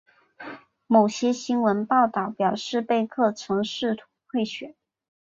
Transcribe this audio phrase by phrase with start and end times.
[0.87, 4.73] 某些新闻报道表示贝克曾试图贿选。